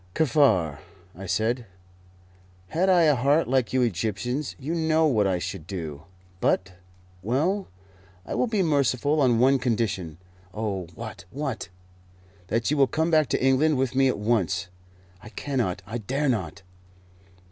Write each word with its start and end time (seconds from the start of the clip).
"Kaffar," 0.15 0.79
I 1.15 1.27
said, 1.27 1.67
"had 2.69 2.89
I 2.89 3.03
a 3.03 3.13
heart 3.13 3.47
like 3.47 3.71
you 3.71 3.83
Egyptians, 3.83 4.55
you 4.57 4.73
know 4.73 5.05
what 5.05 5.27
I 5.27 5.37
should 5.37 5.67
do; 5.67 6.05
but 6.39 6.73
well, 7.21 7.67
I 8.25 8.33
will 8.33 8.47
be 8.47 8.63
merciful 8.63 9.21
on 9.21 9.37
one 9.37 9.59
condition." 9.59 10.17
"Oh, 10.55 10.87
what 10.95 11.25
what?" 11.29 11.69
"That 12.47 12.71
you 12.71 12.77
will 12.77 12.87
come 12.87 13.11
back 13.11 13.29
to 13.29 13.45
England 13.45 13.77
with 13.77 13.93
me 13.93 14.07
at 14.07 14.17
once." 14.17 14.69
"I 15.21 15.29
cannot; 15.29 15.83
I 15.85 15.99
dare 15.99 16.29
not. 16.29 16.63